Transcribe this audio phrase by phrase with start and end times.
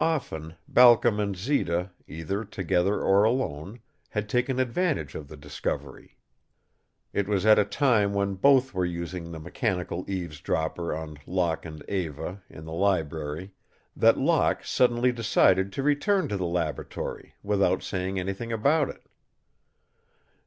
[0.00, 6.16] Often Balcom and Zita, either together or alone, had taken advantage of the discovery.
[7.12, 11.84] It was at a time when both were using the mechanical eavesdropper on Locke and
[11.90, 13.52] Eva in the library
[13.94, 19.02] that Locke suddenly decided to return to the laboratory, without saying anything about it.